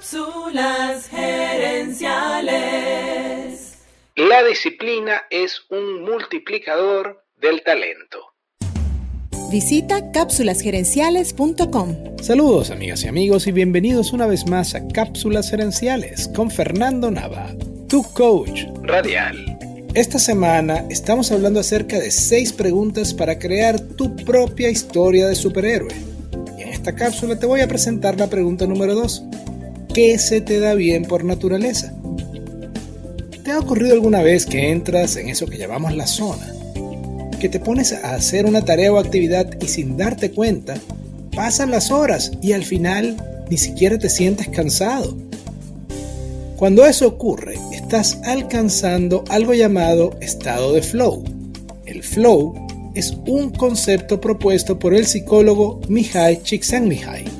[0.00, 3.76] Cápsulas gerenciales.
[4.16, 8.32] La disciplina es un multiplicador del talento.
[9.50, 12.16] Visita cápsulasgerenciales.com.
[12.22, 17.54] Saludos amigas y amigos y bienvenidos una vez más a Cápsulas Gerenciales con Fernando Nava,
[17.86, 19.58] tu coach radial.
[19.92, 25.92] Esta semana estamos hablando acerca de 6 preguntas para crear tu propia historia de superhéroe.
[26.58, 29.24] Y en esta cápsula te voy a presentar la pregunta número 2.
[29.94, 31.92] ¿Qué se te da bien por naturaleza?
[33.42, 36.46] ¿Te ha ocurrido alguna vez que entras en eso que llamamos la zona?
[37.40, 40.74] Que te pones a hacer una tarea o actividad y sin darte cuenta,
[41.34, 43.16] pasan las horas y al final
[43.50, 45.16] ni siquiera te sientes cansado.
[46.56, 51.24] Cuando eso ocurre, estás alcanzando algo llamado estado de flow.
[51.84, 52.54] El flow
[52.94, 57.39] es un concepto propuesto por el psicólogo Mihai Csikszentmihalyi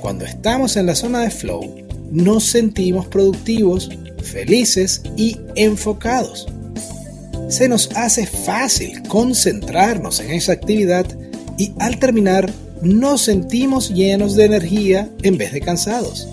[0.00, 3.90] cuando estamos en la zona de flow, nos sentimos productivos,
[4.22, 6.48] felices y enfocados.
[7.48, 11.06] Se nos hace fácil concentrarnos en esa actividad
[11.58, 12.50] y al terminar
[12.82, 16.28] nos sentimos llenos de energía en vez de cansados.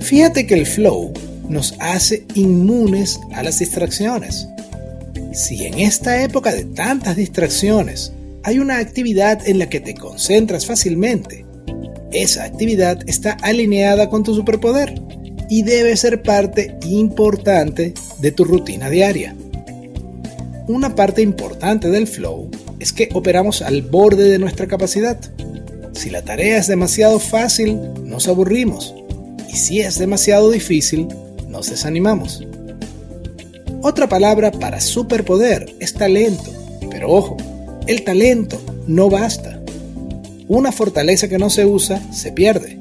[0.00, 1.12] Fíjate que el flow
[1.48, 4.46] nos hace inmunes a las distracciones.
[5.32, 8.12] Si en esta época de tantas distracciones
[8.42, 11.44] hay una actividad en la que te concentras fácilmente
[12.12, 15.00] esa actividad está alineada con tu superpoder
[15.48, 19.34] y debe ser parte importante de tu rutina diaria.
[20.68, 25.18] Una parte importante del flow es que operamos al borde de nuestra capacidad.
[25.92, 28.94] Si la tarea es demasiado fácil, nos aburrimos.
[29.52, 31.08] Y si es demasiado difícil,
[31.48, 32.44] nos desanimamos.
[33.82, 36.50] Otra palabra para superpoder es talento.
[36.90, 37.36] Pero ojo,
[37.86, 39.61] el talento no basta.
[40.52, 42.76] Una fortaleza que no se usa se pierde.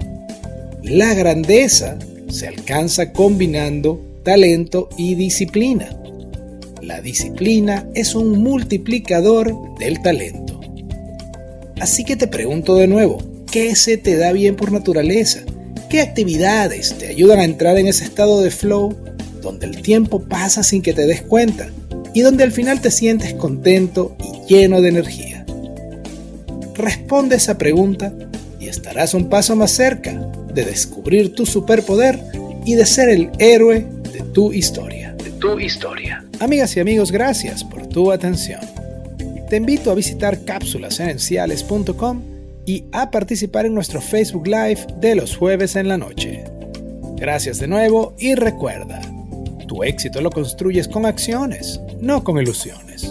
[0.84, 1.98] La grandeza
[2.30, 5.98] se alcanza combinando talento y disciplina.
[6.82, 10.60] La disciplina es un multiplicador del talento.
[11.80, 13.20] Así que te pregunto de nuevo,
[13.50, 15.40] ¿qué se te da bien por naturaleza?
[15.90, 18.98] ¿Qué actividades te ayudan a entrar en ese estado de flow
[19.42, 21.70] donde el tiempo pasa sin que te des cuenta
[22.14, 25.31] y donde al final te sientes contento y lleno de energía?
[26.76, 28.14] Responde esa pregunta
[28.60, 30.14] y estarás un paso más cerca
[30.54, 32.20] de descubrir tu superpoder
[32.66, 35.14] y de ser el héroe de tu historia.
[35.14, 36.24] De tu historia.
[36.40, 38.62] Amigas y amigos, gracias por tu atención.
[39.50, 42.22] Te invito a visitar cápsulasenenciales.com
[42.66, 46.44] y a participar en nuestro Facebook Live de los jueves en la noche.
[47.18, 49.02] Gracias de nuevo y recuerda,
[49.68, 53.11] tu éxito lo construyes con acciones, no con ilusiones.